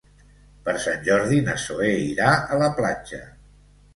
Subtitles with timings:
[0.67, 3.21] Per Sant Jordi na Zoè irà a la platja.